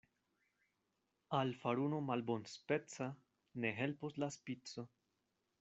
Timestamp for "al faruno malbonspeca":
1.41-3.13